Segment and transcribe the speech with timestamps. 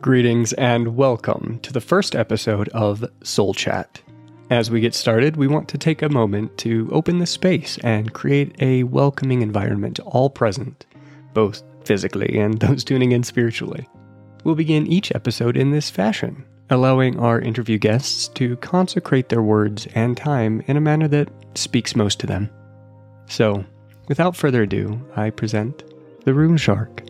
[0.00, 4.00] Greetings and welcome to the first episode of Soul Chat.
[4.48, 8.14] As we get started, we want to take a moment to open the space and
[8.14, 10.86] create a welcoming environment to all present,
[11.34, 13.86] both physically and those tuning in spiritually.
[14.42, 19.86] We'll begin each episode in this fashion, allowing our interview guests to consecrate their words
[19.94, 22.48] and time in a manner that speaks most to them.
[23.26, 23.66] So,
[24.08, 25.84] without further ado, I present
[26.24, 27.02] the Rune Shark.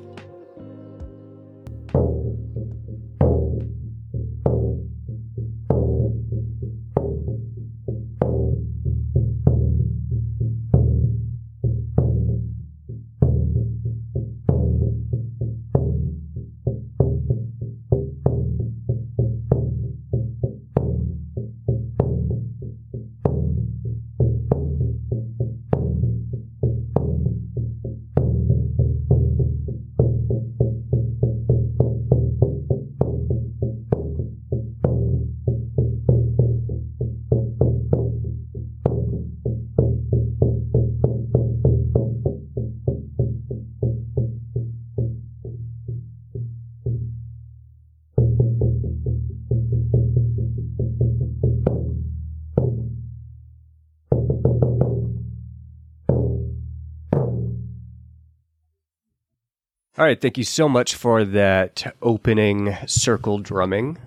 [60.00, 63.98] All right, thank you so much for that opening circle drumming.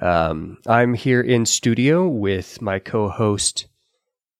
[0.00, 3.66] Um, I'm here in studio with my co-host,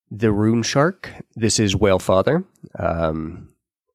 [0.09, 1.11] the Rune Shark.
[1.35, 2.45] This is Whale Father.
[2.79, 3.49] Um,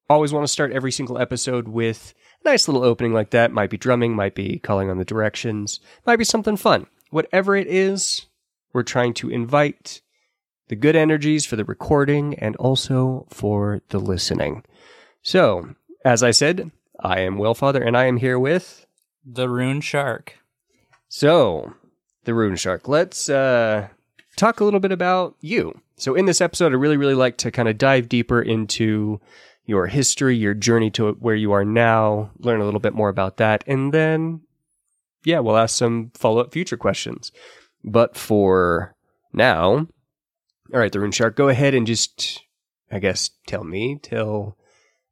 [0.10, 3.54] always want to start every single episode with a nice little opening like that.
[3.54, 6.86] Might be drumming, might be calling on the directions, might be something fun.
[7.12, 8.26] Whatever it is,
[8.74, 10.02] we're trying to invite
[10.68, 14.66] the good energies for the recording and also for the listening.
[15.22, 18.86] So, as I said, I am Whalefather, and I am here with
[19.26, 20.38] the Rune Shark.
[21.08, 21.74] So,
[22.26, 22.88] the Rune Shark.
[22.88, 23.88] Let's uh,
[24.36, 25.82] talk a little bit about you.
[25.96, 29.22] So, in this episode, I really, really like to kind of dive deeper into
[29.66, 33.38] your history, your journey to where you are now, learn a little bit more about
[33.38, 34.42] that, and then,
[35.24, 37.32] yeah, we'll ask some follow up future questions.
[37.84, 38.96] But for
[39.32, 39.88] now,
[40.74, 42.42] all right, the Rune Shark, go ahead and just,
[42.92, 44.58] I guess, tell me, tell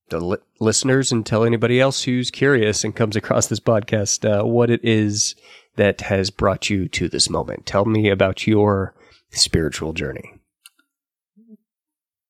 [0.09, 4.45] the li- listeners and tell anybody else who's curious and comes across this podcast uh,
[4.45, 5.35] what it is
[5.75, 7.65] that has brought you to this moment.
[7.65, 8.93] Tell me about your
[9.31, 10.33] spiritual journey.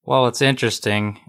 [0.03, 1.19] Well, it's interesting.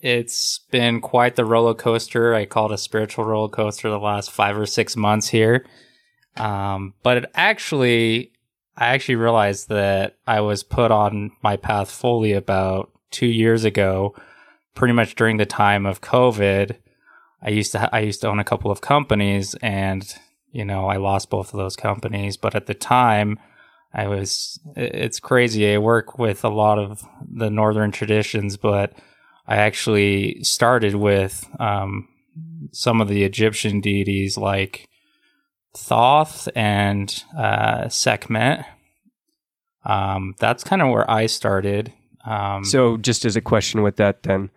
[0.00, 2.34] It's been quite the roller coaster.
[2.34, 5.66] I call it a spiritual roller coaster the last five or six months here.
[6.36, 8.32] Um, but it actually,
[8.76, 14.14] I actually realized that I was put on my path fully about two years ago
[14.80, 16.74] pretty much during the time of COVID,
[17.42, 20.02] I used to ha- I used to own a couple of companies, and
[20.52, 22.38] you know I lost both of those companies.
[22.38, 23.38] But at the time,
[23.92, 25.70] I was it's crazy.
[25.70, 28.94] I work with a lot of the northern traditions, but
[29.46, 32.08] I actually started with um,
[32.72, 34.88] some of the Egyptian deities like
[35.76, 38.64] Thoth and uh, Sekhmet.
[39.84, 41.92] Um, that's kind of where I started.
[42.24, 44.48] Um, so, just as a question with that, then,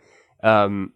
[0.44, 0.94] um,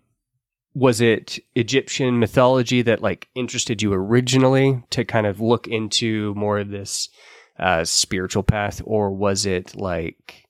[0.74, 6.60] was it Egyptian mythology that like interested you originally to kind of look into more
[6.60, 7.10] of this
[7.58, 10.48] uh, spiritual path, or was it like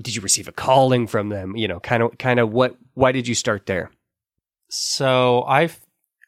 [0.00, 1.56] did you receive a calling from them?
[1.56, 2.76] You know, kind of, kind of what?
[2.94, 3.90] Why did you start there?
[4.68, 5.70] So I,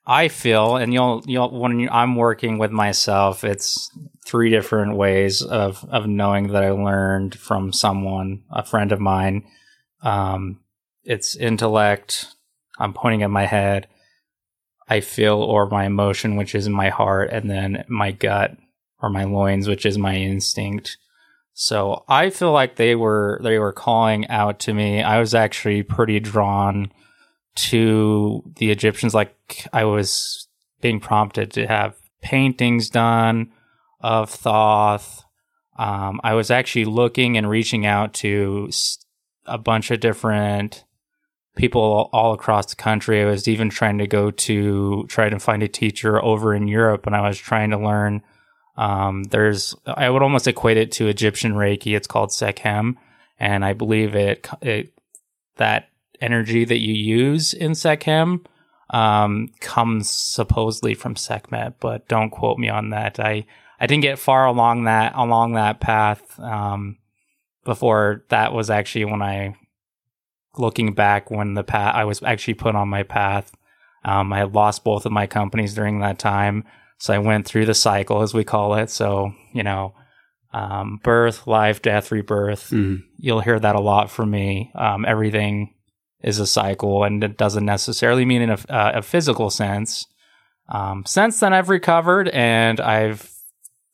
[0.06, 3.90] I feel, and you'll, you'll when I'm working with myself, it's
[4.26, 9.44] three different ways of of knowing that I learned from someone, a friend of mine.
[10.02, 10.60] Um,
[11.04, 12.26] it's intellect.
[12.78, 13.88] I'm pointing at my head.
[14.88, 18.56] I feel or my emotion, which is in my heart, and then my gut
[19.00, 20.98] or my loins, which is my instinct.
[21.52, 25.02] So I feel like they were they were calling out to me.
[25.02, 26.90] I was actually pretty drawn
[27.56, 29.14] to the Egyptians.
[29.14, 30.48] Like I was
[30.80, 33.52] being prompted to have paintings done
[34.00, 35.24] of Thoth.
[35.78, 38.70] Um, I was actually looking and reaching out to
[39.46, 40.84] a bunch of different
[41.56, 43.22] people all across the country.
[43.22, 47.06] I was even trying to go to try to find a teacher over in Europe,
[47.06, 48.22] and I was trying to learn.
[48.76, 51.96] Um, there's, I would almost equate it to Egyptian Reiki.
[51.96, 52.94] It's called Sekhem,
[53.38, 54.92] and I believe it, it
[55.56, 55.88] that
[56.20, 58.44] energy that you use in Sekhem
[58.90, 63.20] um, comes supposedly from Sekhmet, but don't quote me on that.
[63.20, 63.46] I
[63.78, 66.98] I didn't get far along that along that path um,
[67.64, 69.56] before that was actually when I
[70.56, 73.52] looking back when the path I was actually put on my path.
[74.04, 76.64] Um, I had lost both of my companies during that time.
[76.98, 78.90] So I went through the cycle, as we call it.
[78.90, 79.94] So, you know,
[80.52, 82.70] um, birth, life, death, rebirth.
[82.70, 83.02] Mhm.
[83.18, 84.70] You'll hear that a lot from me.
[84.74, 85.74] Um, everything
[86.22, 90.06] is a cycle, and it doesn't necessarily mean in a, uh, a physical sense.
[90.68, 93.30] Um, since then, I've recovered and I've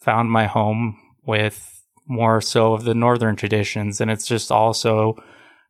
[0.00, 1.72] found my home with
[2.08, 5.16] more so of the northern traditions, and it's just also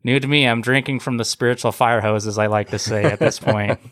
[0.06, 0.46] new to me.
[0.48, 3.78] I'm drinking from the spiritual fire hose, as I like to say at this point.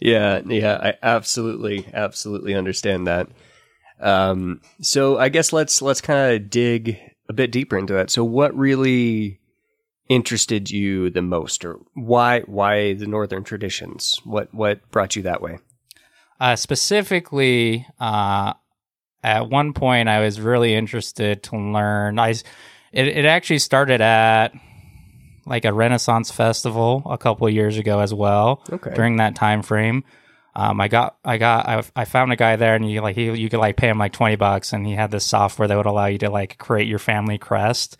[0.00, 3.28] Yeah, yeah, I absolutely, absolutely understand that.
[4.00, 8.10] Um, so I guess let's let's kind of dig a bit deeper into that.
[8.10, 9.38] So, what really
[10.08, 14.20] interested you the most, or why why the northern traditions?
[14.24, 15.58] What what brought you that way?
[16.40, 18.52] Uh, specifically, uh,
[19.22, 22.18] at one point, I was really interested to learn.
[22.18, 22.42] I, s-
[22.92, 24.52] it, it actually started at
[25.46, 28.62] like a Renaissance festival a couple of years ago as well.
[28.70, 28.94] Okay.
[28.94, 30.04] During that time frame,
[30.56, 33.30] um, I got, I got, I, I found a guy there, and you like he,
[33.30, 35.86] you could like pay him like twenty bucks, and he had this software that would
[35.86, 37.96] allow you to like create your family crest.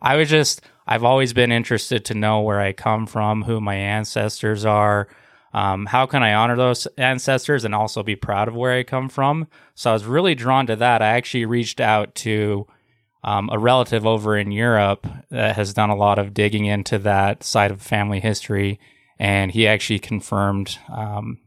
[0.00, 3.74] I was just, I've always been interested to know where I come from, who my
[3.74, 5.08] ancestors are.
[5.52, 9.08] Um, how can I honor those ancestors and also be proud of where I come
[9.08, 9.48] from?
[9.74, 11.00] So I was really drawn to that.
[11.00, 12.66] I actually reached out to
[13.26, 17.42] um, a relative over in Europe that has done a lot of digging into that
[17.42, 18.78] side of family history,
[19.18, 21.38] and he actually confirmed um,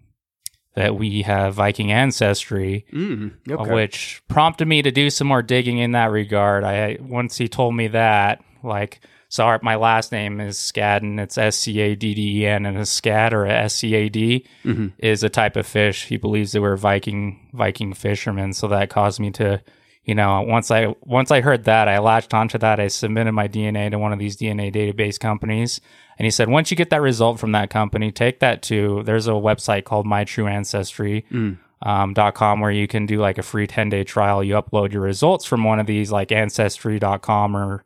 [0.76, 5.78] that we have Viking ancestry Mm, uh, which prompted me to do some more digging
[5.78, 6.64] in that regard.
[6.64, 9.00] I once he told me that, like,
[9.30, 11.20] so my last name is Scadden.
[11.20, 13.94] It's S C A D D E N, and a scad or a S C
[13.96, 14.94] A D Mhm.
[14.98, 16.06] is a type of fish.
[16.06, 19.62] He believes that we're Viking Viking fishermen, so that caused me to,
[20.04, 22.80] you know, once I once I heard that, I latched onto that.
[22.80, 25.80] I submitted my DNA to one of these DNA database companies,
[26.18, 29.04] and he said, once you get that result from that company, take that to.
[29.04, 31.58] There's a website called My True Ancestry Mm.
[31.84, 34.44] um, dot com where you can do like a free 10 day trial.
[34.44, 37.84] You upload your results from one of these like ancestry.com or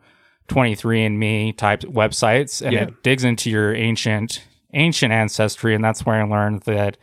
[0.47, 2.83] 23andme type websites and Yeah.
[2.83, 4.43] it digs into your ancient
[4.73, 6.97] ancient ancestry and that's where I learned that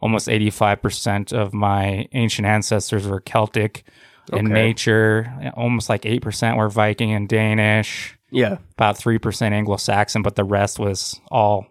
[0.00, 3.84] almost 85% of my ancient ancestors were Celtic
[4.32, 5.52] in nature.
[5.54, 8.58] Almost like 8% were Viking and Danish Yeah.
[8.72, 11.66] about three percent Anglo-Saxon, but the rest was all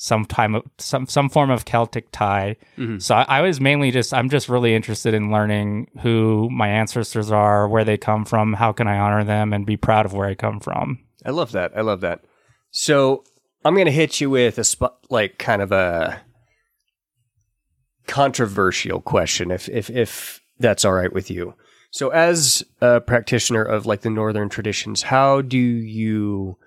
[0.00, 2.56] some time of some some form of Celtic tie.
[2.76, 3.02] Mhm.
[3.02, 7.32] So I, I was mainly just I'm just really interested in learning who my ancestors
[7.32, 10.28] are, where they come from, how can I honor them, and be proud of where
[10.28, 11.00] I come from.
[11.26, 11.72] I love that.
[11.76, 12.20] I love that.
[12.70, 13.24] So
[13.64, 16.20] I'm going to hit you with a spot, like kind of a
[18.06, 21.54] controversial question, if if if that's all right with you.
[21.90, 26.58] So, as a practitioner of like the northern traditions, how do you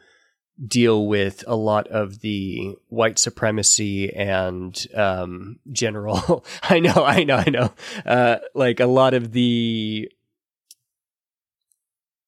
[0.68, 6.44] deal with a lot of the white supremacy and um, general?
[6.64, 7.74] I know, I know, I know.
[8.06, 10.12] Uh, like a lot of the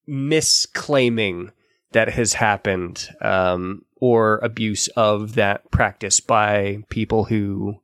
[0.07, 1.51] misclaiming
[1.93, 7.79] that has happened um, or abuse of that practice by people who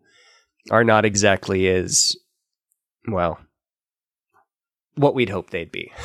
[0.69, 2.15] are not exactly as
[3.07, 3.39] well
[4.95, 5.91] what we'd hope they'd be.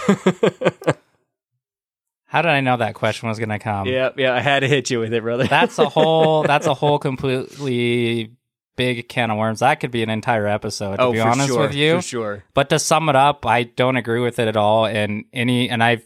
[2.27, 3.87] How did I know that question was going to come?
[3.87, 5.47] yeah, yeah, I had to hit you with it, brother.
[5.47, 8.33] That's a whole that's a whole completely
[8.77, 9.61] big can of worms.
[9.61, 11.97] That could be an entire episode to oh, be for honest sure, with you.
[11.97, 12.45] for sure.
[12.55, 14.85] But to sum it up, I don't agree with it at all.
[14.87, 16.05] And any, and I've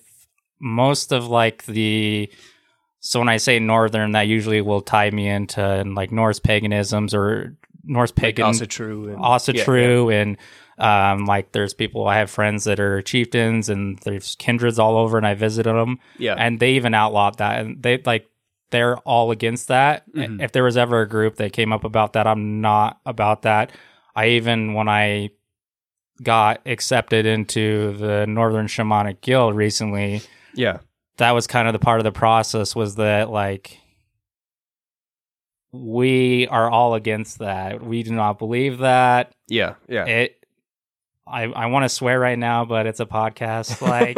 [0.61, 2.31] most of like the,
[3.01, 7.57] so when I say northern, that usually will tie me into like Norse paganisms or
[7.85, 9.09] Norse pagan, Also true.
[9.09, 10.11] and- also yeah, true.
[10.11, 10.37] And
[10.79, 15.17] um, like there's people, I have friends that are chieftains and there's kindreds all over
[15.19, 16.35] and I visited them Yeah.
[16.39, 18.27] and they even outlawed that and they like,
[18.71, 20.05] they're all against that.
[20.13, 20.43] Mhm.
[20.43, 23.73] If there was ever a group that came up about that, I'm not about that.
[24.15, 25.31] I even when I
[26.23, 30.21] got accepted into the Northern Shamanic Guild recently,
[30.55, 30.79] yeah.
[31.17, 33.79] that was kind of the part of the process was that like
[35.73, 37.83] we are all against that.
[37.83, 39.33] We do not believe that.
[39.49, 39.75] Yeah.
[39.89, 40.07] Yeah.
[40.07, 40.38] It
[41.31, 43.81] I I want to swear right now, but it's a podcast.
[43.89, 44.17] Like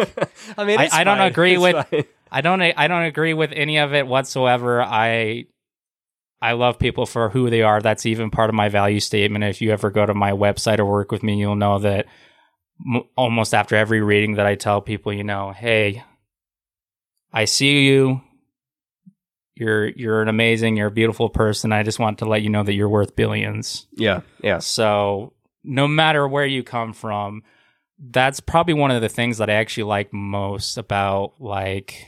[0.58, 1.30] I mean, I- I don't fine.
[1.30, 2.04] agree It's with- fine.
[2.32, 4.80] I don't I don't agree with any of it whatsoever.
[4.80, 5.46] I
[6.40, 7.80] I love people for who they are.
[7.82, 9.44] That's even part of my value statement.
[9.44, 12.06] If you ever go to my website or work with me, you'll know that
[12.94, 16.02] m- almost after every reading that I tell people, you know, hey,
[17.32, 18.22] I see you.
[19.56, 21.72] You're you're an amazing, you're a beautiful person.
[21.72, 23.86] I just want to let you know that you're worth billions.
[23.92, 24.20] Yeah.
[24.42, 24.60] Yeah.
[24.60, 27.42] So no matter where you come from,
[27.98, 32.06] that's probably one of the things that I actually like most about like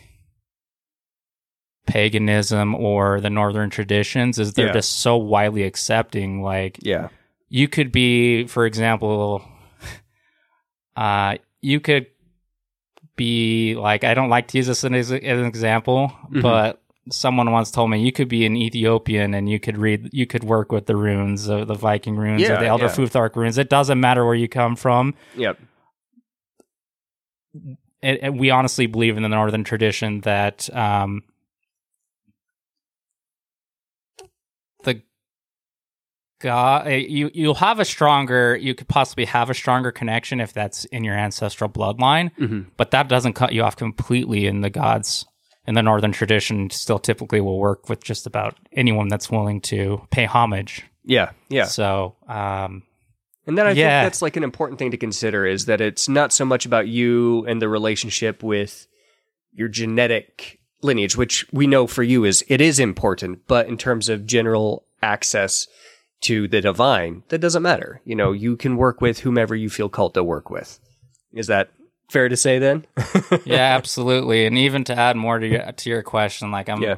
[1.87, 4.73] paganism or the northern traditions is they're Yeah.
[4.73, 7.09] just so widely accepting like Yeah.
[7.49, 9.43] you could be for example
[10.97, 12.07] uh, you could
[13.17, 16.41] be like I don't like to use this as, an example, Mhm.
[16.43, 20.27] but someone once told me you could be an Ethiopian and you could read you
[20.27, 22.95] could work with the runes, uh, the Viking runes Yeah, or the Elder yeah.
[22.95, 23.59] Futhark runes.
[23.59, 25.15] It doesn't matter where you come from.
[25.37, 25.59] Yep.
[28.03, 31.23] it, it- we honestly believe in the northern tradition that um,
[34.85, 35.03] the
[36.41, 40.85] god you you'll have a stronger you could possibly have a stronger connection if that's
[40.87, 45.25] in your ancestral bloodline hmm but that doesn't cut you off completely in the gods
[45.67, 50.01] in the northern tradition still typically will work with just about anyone that's willing to
[50.11, 51.31] pay homage Yeah.
[51.49, 51.65] Yeah.
[51.65, 52.83] so um
[53.47, 53.75] And then I Yeah.
[54.03, 56.87] think that's like an important thing to consider is that it's not so much about
[56.89, 58.87] you and the relationship with
[59.53, 64.09] your genetic lineage, which we know for you is it is important, but in terms
[64.09, 65.67] of general access
[66.23, 68.01] to the divine, that doesn't matter.
[68.05, 70.79] You know, you can work with whomever you feel called to work with.
[71.33, 71.71] Is that
[72.11, 72.85] fair to say then?
[73.45, 76.97] yeah absolutely and even to add more to your, to your question like i'm Yeah.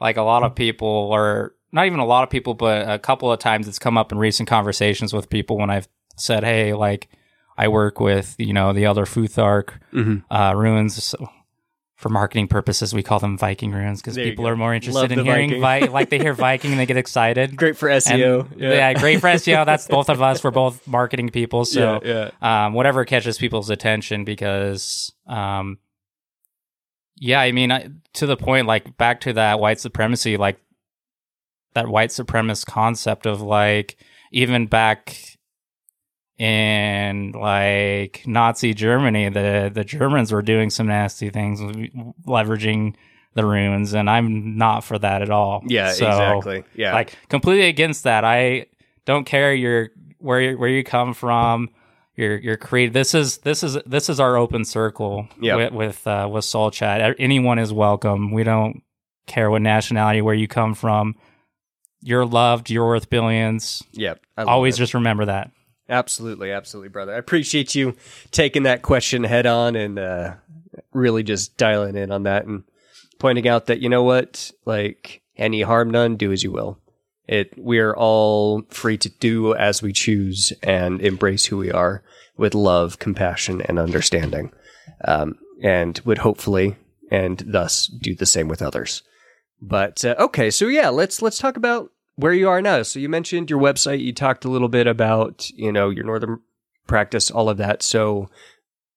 [0.00, 3.30] like a lot of people or not even a lot of people but a couple
[3.30, 7.08] of times it's come up in recent conversations with people when i've said hey like
[7.56, 10.24] i work with you know the elder futhark Mhm.
[10.30, 11.28] uh, so
[11.98, 14.50] for marketing purposes we call them viking runes because people go.
[14.50, 17.56] are more interested the in hearing vi- like they hear viking and they get excited
[17.56, 18.48] Great for And- SEO.
[18.56, 18.94] yeah.
[18.94, 19.66] great for SEO.
[19.66, 20.42] That's both of us.
[20.42, 21.64] We're both marketing people.
[21.64, 22.66] So yeah, yeah.
[22.66, 25.78] um, whatever catches people's attention because um,
[27.20, 30.60] yeah i mean I, to the point like back to that white supremacy like
[31.74, 33.96] that white supremacist concept of like
[34.30, 35.36] even back
[36.38, 41.60] in like nazi germany the the germans were doing some nasty things
[42.26, 42.94] leveraging
[43.34, 46.64] the runes and i'm not for that at all Yeah, So, exactly.
[46.74, 46.92] Yeah.
[46.94, 48.24] like completely against that.
[48.24, 48.66] I
[49.04, 51.70] don't care your where you- where you come from.
[52.16, 52.92] Your your creed.
[52.94, 55.56] This is this is this is our open circle Yep.
[55.56, 57.14] with with, uh, with Soul Chat.
[57.20, 58.32] Anyone is welcome.
[58.32, 58.82] We don't
[59.28, 61.14] care what nationality, where you come from.
[62.02, 62.70] You're loved.
[62.70, 63.84] You're worth billions.
[63.92, 64.20] yep.
[64.36, 64.78] Always it.
[64.78, 65.52] just remember that.
[65.88, 67.14] Absolutely, absolutely, brother.
[67.14, 67.96] I appreciate you
[68.30, 70.34] taking that question head on and uh,
[70.92, 72.64] really just dialing in on that and
[73.18, 76.78] pointing out that you know what, like any harm none, do as you will.
[77.26, 82.02] It we're all free to do as we choose and embrace who we are
[82.36, 84.52] with love, compassion, and understanding,
[85.04, 86.76] um, and would hopefully
[87.10, 89.02] and thus do the same with others.
[89.60, 92.82] But uh, okay, so yeah, let's let's talk about where you are now.
[92.82, 94.00] So you mentioned your website.
[94.00, 96.40] You talked a little bit about you know your northern
[96.86, 97.82] practice, all of that.
[97.82, 98.28] So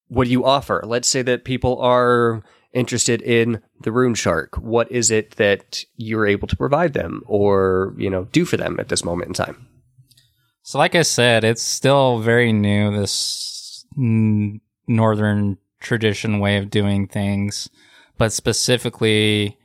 [0.08, 0.82] what do you offer?
[0.84, 2.42] Let's say that people are
[2.74, 4.56] interested in the Rune Shark.
[4.56, 8.78] What is it that you're able to provide them, or you know, do for them
[8.80, 9.68] at this moment in time?
[10.62, 12.90] So, like I said, it's still very new.
[12.90, 17.68] This northern tradition way of doing things,
[18.18, 19.58] but specifically,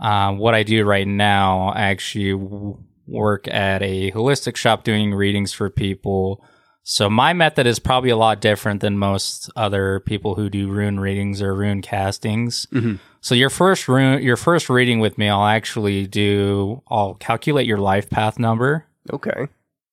[0.00, 5.14] uh, what I do right now, I actually w- work at a holistic shop doing
[5.14, 6.44] readings for people.
[6.82, 11.00] So my method is probably a lot different than most other people who do rune
[11.00, 12.66] readings or rune castings.
[12.72, 12.98] Mhm.
[13.20, 16.82] So your first rune, your first reading with me, I'll actually do.
[16.88, 18.86] I'll calculate your life path number.
[19.12, 19.48] Okay.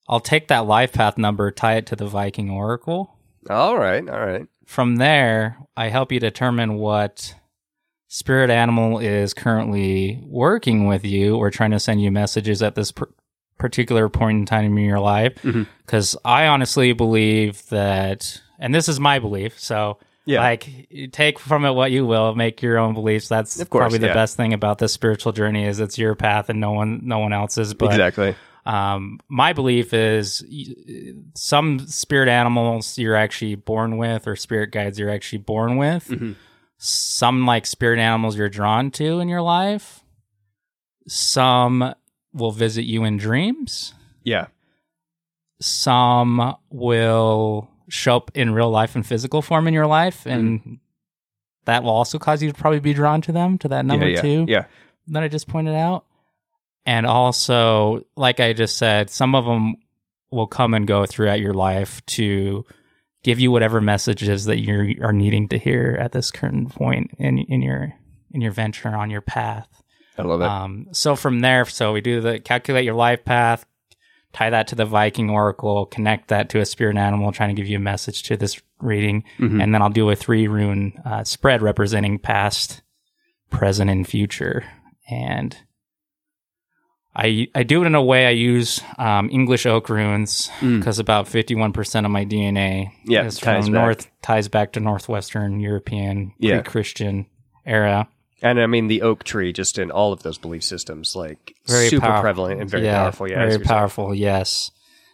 [0.08, 3.16] I'll take that life path number, tie it to the Viking Oracle.
[3.50, 4.08] All right.
[4.08, 4.46] All right.
[4.66, 7.34] From there, I help you determine what
[8.14, 12.92] spirit animal is currently working with you or trying to send you messages at this
[12.92, 13.10] per-
[13.58, 15.34] particular point in time in your life.
[15.84, 19.60] Because I honestly believe that, and this is my belief.
[19.60, 20.42] So, Yeah.
[20.42, 20.70] like,
[21.12, 23.30] take from it what you will, make your own beliefs.
[23.30, 24.14] That's Of course, probably the yeah.
[24.14, 27.34] best thing about this spiritual journey is it's your path and no one, no one
[27.34, 27.74] else's.
[27.74, 28.36] But exactly.
[28.68, 30.44] um, my belief is
[31.34, 36.10] some spirit animals you're actually born with, or spirit guides you're actually born with.
[36.10, 36.36] Mhm.
[36.86, 40.04] Some like spirit animals you're drawn to in your life.
[41.08, 41.96] Some
[42.34, 43.94] will visit you in dreams.
[44.26, 44.48] Yeah.
[45.62, 50.30] Some will show up in real life in physical form in your life, mm-hmm.
[50.32, 50.80] and
[51.64, 54.16] that will also cause you to probably be drawn to them to that number yeah,
[54.16, 54.22] yeah.
[54.22, 54.66] two Yeah.
[55.08, 56.04] that I just pointed out.
[56.86, 59.78] And also, like I just said, some of them
[60.32, 62.66] will come and go throughout your life to
[63.24, 67.38] give you whatever messages that you are needing to hear at this current point in
[67.40, 67.94] in your
[68.32, 69.68] in your venture on your path.
[70.18, 70.48] I love it.
[70.48, 73.66] Um, so from there, so we do the calculate your life path,
[74.32, 77.68] tie that to the Viking Oracle, connect that to a spirit animal trying to give
[77.70, 79.64] you a message to this reading, Mhm.
[79.64, 82.82] and then I'll do a three rune uh, spread representing past,
[83.50, 84.64] present, and future.
[85.10, 85.58] And
[87.16, 90.80] I I do it in a way I use um, English oak runes Mm.
[90.80, 93.82] because about fifty one percent of my DNA Yeah, is ties from back.
[93.82, 96.62] north ties back to northwestern European Yeah.
[96.62, 97.28] pre-Christian
[97.66, 98.08] era.
[98.42, 101.88] And I mean the oak tree, just in all of those belief systems, like Very
[101.90, 102.22] super powerful.
[102.24, 103.30] prevalent and very powerful.
[103.30, 104.14] Yeah, very powerful.
[104.16, 104.72] Yes,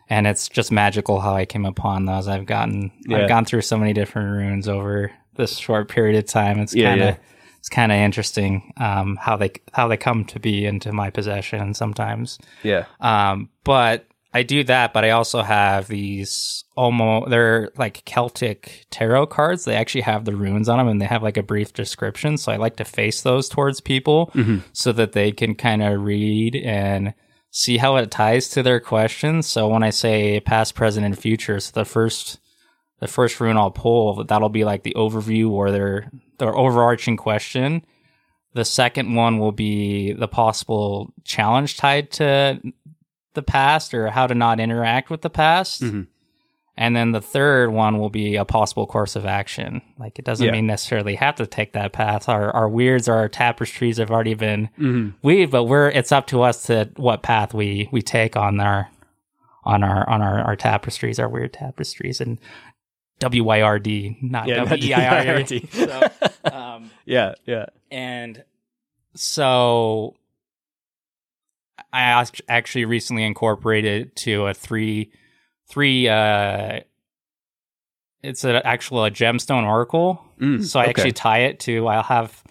[0.09, 2.27] and it's just magical how I came upon those.
[2.27, 3.17] I've gotten Yeah.
[3.19, 6.59] I've gone through so many different runes over this short period of time.
[6.59, 7.15] It's Yeah, kind of yeah.
[7.59, 11.73] It's kind of interesting um, how they how they come to be into my possession
[11.73, 12.39] sometimes.
[12.63, 12.85] Yeah.
[12.99, 19.27] Um, but I do that, but I also have these almost they're like Celtic tarot
[19.27, 19.65] cards.
[19.65, 22.37] They actually have the runes on them and they have like a brief description.
[22.37, 24.31] So I like to face those towards people
[24.71, 27.13] so that they can kind of read and
[27.51, 29.47] see how it ties to their questions.
[29.47, 32.39] So when I say past, present, and future, so the first
[32.99, 37.85] the first rune I'll pull, that'll be like the overview or their their overarching question.
[38.53, 42.59] The second one will be the possible challenge tied to
[43.35, 45.81] the past or how to not interact with the past.
[45.83, 46.07] Mhm.
[46.75, 49.81] And then the third one will be a possible course of action.
[49.99, 50.53] Like it doesn't Yeah.
[50.53, 52.27] mean necessarily have to take that path.
[52.29, 55.13] Our our wyrds, or our tapestries have already been Mhm.
[55.21, 58.87] weaved, but we're it's up to us to what path we we take on our
[59.65, 62.39] on our on our, our tapestries, our wyrd tapestries, and
[63.19, 65.59] W Y R D, not Yeah, W E I R D.
[65.59, 65.67] D.
[65.71, 66.07] So,
[66.51, 67.35] um, Yeah.
[67.45, 67.65] Yeah.
[67.91, 68.43] and
[69.15, 70.15] so
[71.91, 75.11] I actually recently incorporated to a three
[75.67, 76.79] three uh
[78.21, 80.89] it's an actual a gemstone oracle Mm, so i okay.
[80.91, 82.43] actually tie it to i'll have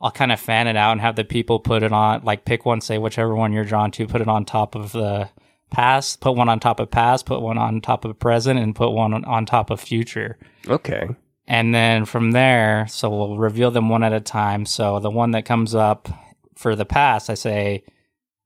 [0.00, 2.64] i'll kind of fan it out and have the people put it on like pick
[2.64, 5.28] one say whichever one you're drawn to put it on top of the
[5.72, 8.90] past put one on top of past put one on top of present and put
[8.90, 10.38] one on, on top of future
[10.68, 11.08] Okay.
[11.48, 14.64] and then from there, so we'll reveal them one at a time.
[14.66, 16.08] So the one that comes up
[16.54, 17.82] for the past, I say,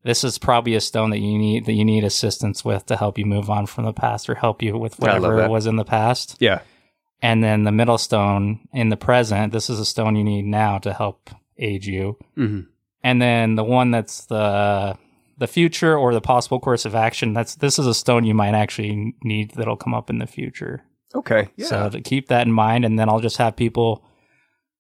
[0.03, 3.19] this is probably a stone that you need that you need assistance with to help
[3.19, 6.37] you move on from the past or help you with whatever was in the past.
[6.41, 6.61] Yeah.
[7.21, 10.79] And then the middle stone in the present, this is a stone you need now
[10.79, 12.17] to help aid you.
[12.35, 12.61] hmm
[13.03, 14.97] And then the one that's the
[15.39, 18.55] the future or the possible course of action, that's this is a stone you might
[18.55, 20.83] actually need that'll come up in the future.
[21.15, 21.49] Okay.
[21.57, 21.67] Yeah.
[21.67, 24.05] So to keep that in mind, and then I'll just have people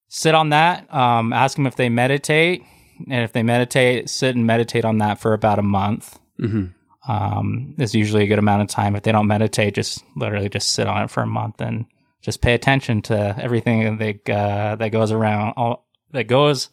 [0.08, 2.62] sit on that, um, ask them if they meditate,
[3.10, 6.18] and if they meditate, sit and meditate on that for about a month.
[6.38, 6.66] hmm
[7.08, 8.96] Um, is usually a good amount of time.
[8.96, 11.84] If they don't meditate, just literally just sit on it for a month and
[12.22, 15.54] just pay attention to everything that uh, that goes around.
[15.56, 16.70] All that goes.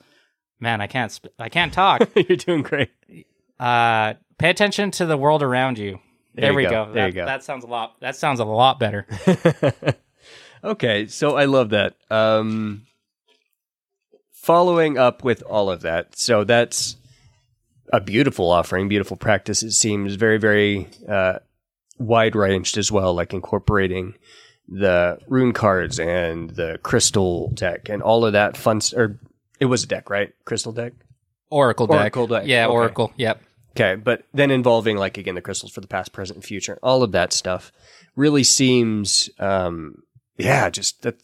[0.59, 1.11] Man, I can't.
[1.13, 2.09] Sp- I can't talk.
[2.15, 2.89] You're doing great.
[3.63, 5.99] Uh, pay attention to the world around you.
[6.36, 6.69] There There, you we go.
[6.69, 6.86] go.
[6.93, 7.26] There that, you go.
[7.26, 7.99] That sounds a lot.
[8.02, 9.06] That sounds a lot better.
[10.63, 11.95] okay, so I love that.
[12.10, 12.86] Um,
[14.32, 16.97] following up with all of that, so that's
[17.91, 19.63] a beautiful offering, beautiful practice.
[19.63, 21.39] It seems very, very uh,
[21.99, 24.15] wide ranged as well, like incorporating
[24.67, 28.82] the rune cards and the crystal deck and all of that fun.
[28.95, 29.19] Or
[29.60, 30.34] it was a deck, right?
[30.45, 30.93] Crystal deck.
[31.49, 31.97] Oracle deck.
[31.99, 32.73] Oracle deck, Yeah, okay.
[32.73, 33.13] Oracle.
[33.17, 33.41] Yep.
[33.75, 37.01] Okay, but then involving like again the crystals for the past, present, and future, all
[37.01, 37.71] of that stuff
[38.15, 40.03] really seems, um,
[40.38, 41.15] yeah, just that.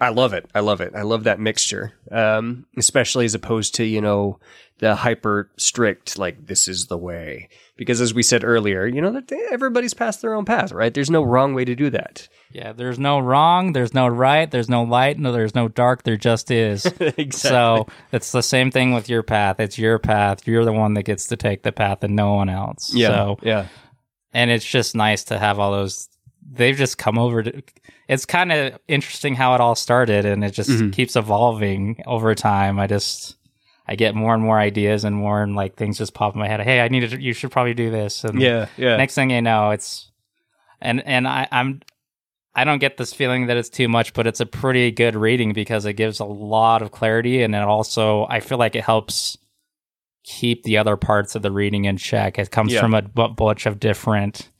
[0.00, 0.50] I love it.
[0.52, 0.92] I love it.
[0.96, 4.40] I love that mixture, um, especially as opposed to you know
[4.78, 7.48] the hyper strict like this is the way.
[7.76, 10.92] Because as we said earlier, you know that everybody's passed their own path, right?
[10.94, 12.28] There's no wrong way to do that.
[12.52, 16.16] Yeah, there's no wrong, there's no right, there's no light, no, there's no dark, there
[16.16, 16.86] just is.
[17.00, 17.30] exactly.
[17.32, 19.58] So it's the same thing with your path.
[19.58, 20.46] It's your path.
[20.46, 22.92] You're the one that gets to take the path and no one else.
[22.94, 23.66] yeah, So, yeah,
[24.32, 26.08] and it's just nice to have all those.
[26.48, 27.62] They've just come over to.
[28.08, 30.92] It's kind of interesting how it all started, and it just Mhm.
[30.92, 32.78] keeps evolving over time.
[32.78, 33.36] I just.
[33.86, 36.48] I get more and more ideas and more and like things just pop in my
[36.48, 36.60] head.
[36.60, 37.20] Hey, I need to.
[37.20, 38.24] You should probably do this.
[38.24, 38.96] And yeah, yeah.
[38.96, 40.10] next thing you know it's
[40.80, 41.80] and and I, i'm
[42.54, 45.52] i don't get this feeling that it's too much but it's a pretty good reading
[45.52, 49.38] because it gives a lot of clarity and it also i feel like it helps
[50.24, 52.80] keep the other parts of the reading in check it comes Yeah.
[52.80, 54.50] from a bunch of different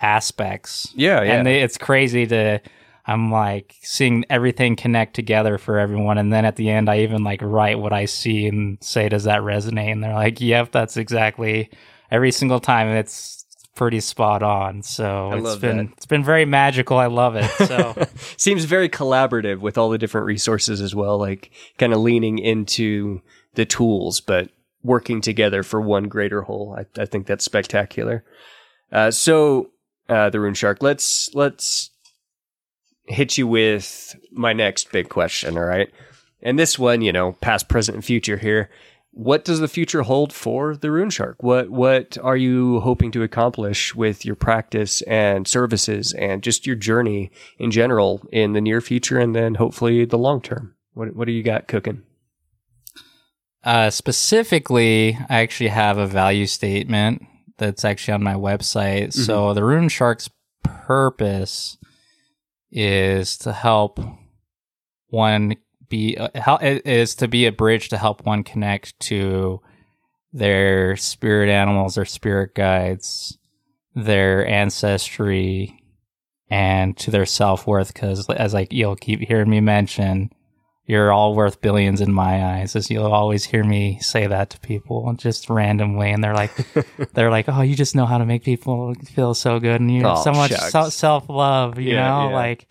[0.00, 1.32] aspects yeah, yeah.
[1.32, 2.60] and they, it's crazy to
[3.06, 7.24] i'm like seeing everything connect together for everyone and then at the end i even
[7.24, 9.92] like write what i see and say does that resonate?
[9.92, 11.70] And they're like yep that's exactly
[12.10, 13.42] every single time it's
[13.74, 14.82] pretty spot on.
[14.82, 15.92] So I it's been that.
[15.96, 16.98] it's been very magical.
[16.98, 17.50] I love it.
[17.66, 17.94] So
[18.36, 23.22] seems very collaborative with all the different resources as well like kind of leaning into
[23.54, 24.50] the tools but
[24.82, 26.76] working together for one greater whole.
[26.78, 28.24] I, I think that's spectacular.
[28.90, 29.70] Uh, so
[30.08, 31.90] uh, the rune shark let's let's
[33.06, 35.90] hit you with my next big question all right
[36.42, 38.70] and this one you know past present and future here
[39.14, 41.42] what does the future hold for the Rune Shark?
[41.42, 46.76] What what are you hoping to accomplish with your practice and services and just your
[46.76, 50.74] journey in general in the near future and then hopefully the long term?
[50.94, 52.02] What what do you got cooking?
[53.62, 57.22] Uh, specifically, I actually have a value statement
[57.58, 59.08] that's actually on my website.
[59.08, 59.22] Mm-hmm.
[59.22, 60.30] So the Rune Shark's
[60.64, 61.76] purpose
[62.72, 64.00] is to help
[65.08, 65.54] one
[65.88, 69.60] be uh, is to be a bridge to help one connect to
[70.32, 73.36] their spirit animals or spirit guides,
[73.94, 75.78] their ancestry,
[76.48, 77.92] and to their self worth.
[77.92, 80.30] Because as like you'll keep hearing me mention,
[80.92, 84.60] you're all worth billions in my eyes as you'll always hear me say that to
[84.60, 86.52] people just randomly and they're like
[87.14, 90.02] they're like oh you just know how to make people feel so good and you
[90.02, 92.34] have oh, so much so- self-love you yeah, know yeah.
[92.34, 92.68] like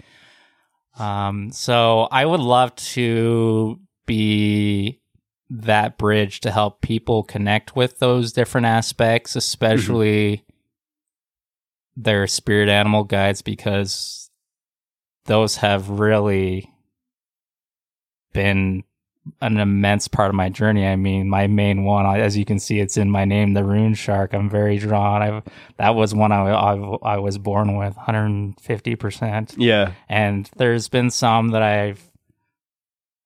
[1.00, 5.02] um so i would love to be
[5.50, 12.02] that bridge to help people connect with those different aspects especially mm-hmm.
[12.04, 14.30] their spirit animal guides because
[15.26, 16.72] those have really
[18.34, 18.84] been
[19.40, 20.86] an immense part of my journey.
[20.86, 23.94] I mean, my main one, as you can see, it's in my name, the Rune
[23.94, 24.34] Shark.
[24.34, 25.22] I'm very drawn.
[25.22, 25.44] I
[25.78, 29.56] that was one I, I, I was born with, 150 percent.
[29.58, 32.02] Yeah, and there's been some that I've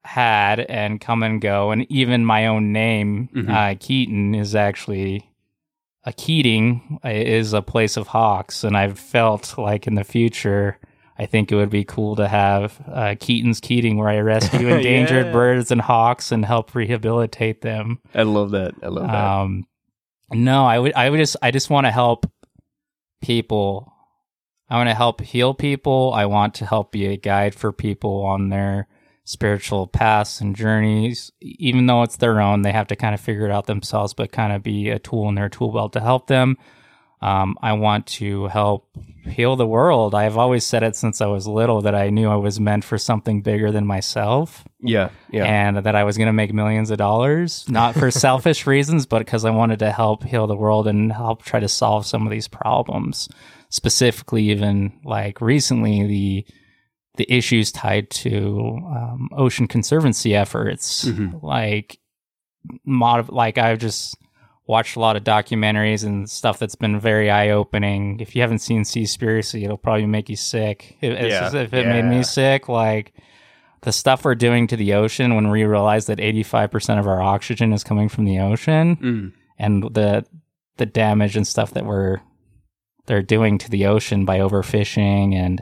[0.03, 3.51] had and come and go, and even my own name, mm-hmm.
[3.51, 5.29] uh, Keaton, is actually
[6.03, 10.77] a Keating is a place of hawks, and I've felt like in the future
[11.17, 15.27] I think it would be cool to have uh, Keaton's Keating, where I rescue endangered
[15.27, 15.31] yeah.
[15.31, 17.99] birds and hawks and help rehabilitate them.
[18.13, 18.75] I love that.
[18.83, 19.15] I love that.
[19.15, 19.65] Um,
[20.31, 20.93] no, I would.
[20.93, 21.37] I would just.
[21.41, 22.25] I just want to help
[23.21, 23.91] people.
[24.69, 26.11] I want to help heal people.
[26.13, 28.87] I want to help be a guide for people on their
[29.23, 31.31] spiritual paths and journeys.
[31.41, 34.31] Even though it's their own, they have to kind of figure it out themselves, but
[34.31, 36.57] kind of be a tool in their tool belt to help them.
[37.25, 38.87] Um, I want to help
[39.23, 40.13] heal the world.
[40.13, 42.99] I've always said it since I was little that I knew I was meant for
[42.99, 44.63] something bigger than myself.
[44.79, 45.45] Yeah, yeah.
[45.45, 49.25] And that I was going to make millions of dollars, not for selfish reasons, but
[49.25, 52.31] because I wanted to help heal the world and help try to solve some of
[52.31, 53.27] these problems.
[53.69, 56.45] Specifically, even like recently, the
[57.17, 61.43] the issues tied to um, ocean conservancy efforts, mm-hmm.
[61.43, 61.97] like
[62.85, 64.15] mod, like I've just
[64.67, 68.19] watched a lot of documentaries and stuff that's been very eye opening.
[68.19, 70.97] If you haven't seen Seaspiracy, it'll probably make you sick.
[71.01, 71.55] If, yeah.
[71.55, 72.01] if it yeah.
[72.01, 73.13] made me sick, like
[73.81, 77.71] the stuff we're doing to the ocean when we realize that 85% of our oxygen
[77.71, 79.33] is coming from the ocean mm.
[79.59, 80.25] and the
[80.77, 82.19] the damage and stuff that we're
[83.05, 85.61] they're doing to the ocean by overfishing and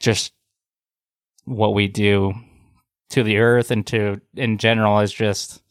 [0.00, 0.32] just
[1.44, 2.34] what we do
[3.10, 5.62] to the earth and to in general is just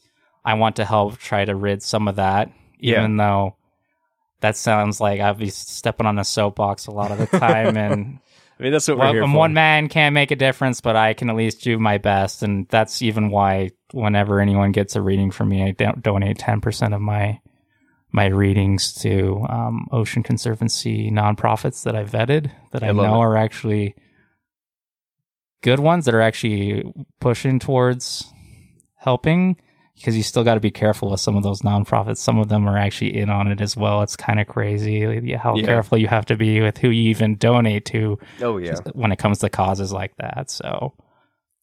[0.43, 3.25] I want to help try to rid some of that, even yeah.
[3.25, 3.56] though
[4.41, 7.78] that sounds like I'll be stepping on a soapbox a lot of the time.
[7.78, 8.19] and
[8.60, 9.38] I mean, that's what well, we're here for.
[9.38, 12.43] One man can't make a difference, but I can at least do my best.
[12.43, 16.93] And that's even why whenever anyone gets a reading from me, I don't donate 10%
[16.95, 17.39] of my
[18.12, 23.25] my readings to um, Ocean Conservancy nonprofits that I vetted that I, I know it.
[23.25, 23.93] are actually
[25.62, 28.25] good ones that are actually pushing towards
[28.95, 29.58] helping
[30.00, 32.18] because you still got to be careful with some of those nonprofits.
[32.18, 34.02] Some of them are actually in on it as well.
[34.02, 35.66] It's kind of crazy how yeah.
[35.66, 38.18] careful you have to be with who you even donate to.
[38.42, 40.50] Oh yeah, when it comes to causes like that.
[40.50, 40.94] So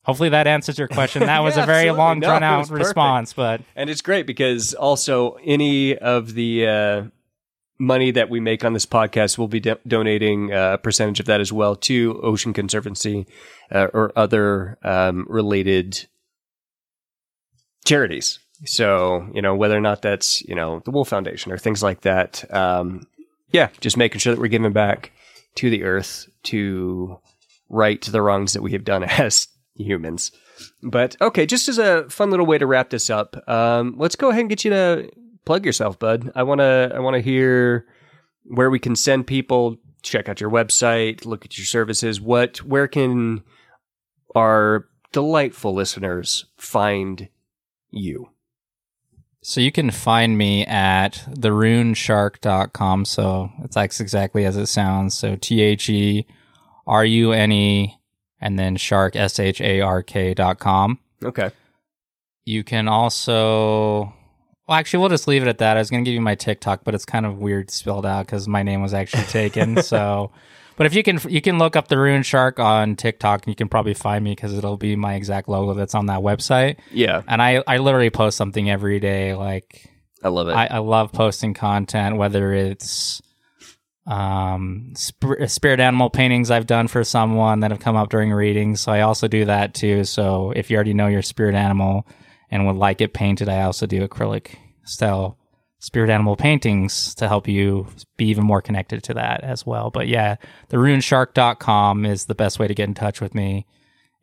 [0.02, 1.22] hopefully that answers your question.
[1.22, 4.74] That was yeah, a very long, no, drawn out response, but and it's great because
[4.74, 6.66] also any of the.
[6.66, 7.02] Uh,
[7.78, 11.42] money that we make on this podcast, we'll be do- donating a percentage of that
[11.42, 13.26] as well to Ocean Conservancy
[13.70, 16.06] uh, or other um, related
[17.86, 18.38] charities.
[18.64, 22.02] So, you know, whether or not that's, you know, the Wolf Foundation or things like
[22.02, 22.44] that.
[22.52, 23.06] Um,
[23.52, 25.12] yeah, just making sure that we're giving back
[25.56, 27.18] to the earth to
[27.68, 30.32] right the wrongs that we have done as humans.
[30.82, 34.30] But okay, just as a fun little way to wrap this up, um, let's go
[34.30, 35.10] ahead and get you to
[35.44, 36.32] plug yourself, bud.
[36.34, 37.86] I wanna I wanna hear
[38.44, 42.20] where we can send people, check out your website, look at your services.
[42.20, 43.42] What where can
[44.34, 47.28] our delightful listeners find
[47.96, 48.30] you?
[49.42, 53.04] So you can find me at theruneshark.com.
[53.04, 55.14] So it's like exactly as it sounds.
[55.14, 56.26] So T H E
[56.86, 57.96] R U N E
[58.40, 60.98] and then shark, S H A R K dot com.
[61.24, 61.50] Okay.
[62.44, 64.12] You can also,
[64.66, 65.76] well, actually, we'll just leave it at that.
[65.76, 68.26] I was going to give you my TikTok, but it's kind of weird spelled out
[68.26, 69.82] because my name was actually taken.
[69.82, 70.30] so,
[70.76, 73.56] But if you can, you can look up the Rune Shark on TikTok, and you
[73.56, 76.76] can probably find me because it'll be my exact logo that's on that website.
[76.92, 79.34] Yeah, And I, I literally post something every day.
[79.34, 79.90] Like
[80.22, 80.52] I love it.
[80.52, 83.22] I, I love posting content, whether it's
[84.06, 88.80] um sp- spirit animal paintings I've done for someone that have come up during readings.
[88.80, 90.04] So I also do that too.
[90.04, 92.06] So if you already know your spirit animal
[92.50, 95.38] and would like it painted, I also do acrylic style
[95.86, 99.88] spirit animal paintings to help you be even more connected to that as well.
[99.88, 100.34] But yeah,
[100.68, 103.66] the runeshark.com is the best way to get in touch with me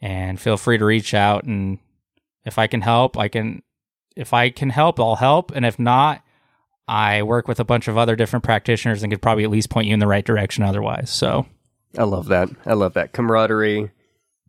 [0.02, 1.80] and feel free to reach out and
[2.43, 3.63] if I can help, I can
[4.17, 6.21] if I can help, I'll help and if not,
[6.86, 9.88] I work with a bunch of other different practitioners and could probably at least point
[9.88, 11.10] you in the right direction otherwise.
[11.10, 11.45] So,
[11.97, 12.49] I love that.
[12.65, 13.89] I love that camaraderie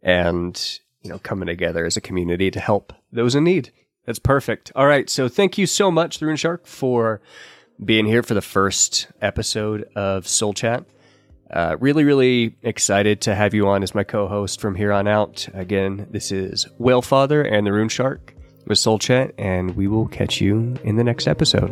[0.03, 3.71] and you know coming together as a community to help those in need.
[4.07, 4.71] That's perfect.
[4.75, 7.21] All right, so thank you so much, Rune Shark, for
[7.83, 10.85] being here for the first episode of Soul Chat.
[11.51, 15.49] Uh, really, really excited to have you on as my co-host from here on out.
[15.55, 18.35] Again, this is Whalefather and the Rune Shark
[18.67, 21.71] with Soul Chat, and we will catch you in the next episode.